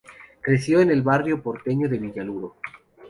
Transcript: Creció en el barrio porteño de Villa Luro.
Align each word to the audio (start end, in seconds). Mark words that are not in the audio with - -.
Creció 0.41 0.79
en 0.79 0.89
el 0.89 1.03
barrio 1.03 1.43
porteño 1.43 1.87
de 1.87 1.99
Villa 1.99 2.23
Luro. 2.23 2.55